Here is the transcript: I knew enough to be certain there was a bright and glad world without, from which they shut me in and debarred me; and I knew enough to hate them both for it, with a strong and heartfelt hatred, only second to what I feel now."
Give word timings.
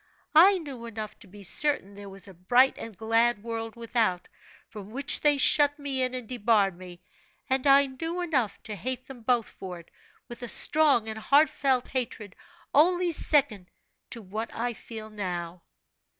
I 0.33 0.57
knew 0.57 0.87
enough 0.87 1.19
to 1.19 1.27
be 1.27 1.43
certain 1.43 1.93
there 1.93 2.09
was 2.09 2.27
a 2.27 2.33
bright 2.33 2.75
and 2.79 2.97
glad 2.97 3.43
world 3.43 3.75
without, 3.75 4.27
from 4.67 4.89
which 4.89 5.21
they 5.21 5.37
shut 5.37 5.77
me 5.77 6.01
in 6.01 6.15
and 6.15 6.27
debarred 6.27 6.75
me; 6.75 7.03
and 7.47 7.67
I 7.67 7.85
knew 7.85 8.19
enough 8.21 8.59
to 8.63 8.73
hate 8.75 9.05
them 9.05 9.21
both 9.21 9.47
for 9.49 9.77
it, 9.79 9.91
with 10.27 10.41
a 10.41 10.47
strong 10.47 11.07
and 11.07 11.19
heartfelt 11.19 11.87
hatred, 11.89 12.35
only 12.73 13.11
second 13.11 13.69
to 14.09 14.23
what 14.23 14.51
I 14.55 14.73
feel 14.73 15.11
now." 15.11 15.61